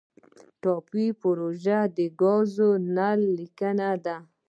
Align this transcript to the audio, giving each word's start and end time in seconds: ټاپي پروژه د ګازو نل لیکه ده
ټاپي 0.61 1.05
پروژه 1.21 1.79
د 1.95 1.97
ګازو 2.19 2.69
نل 2.95 3.19
لیکه 3.37 3.69
ده 4.05 4.17